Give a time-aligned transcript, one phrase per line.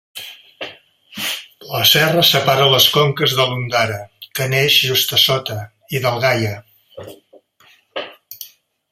[1.71, 3.99] La serra separa les conques de l'Ondara,
[4.39, 5.59] que neix just a sota,
[5.97, 6.55] i del Gaia.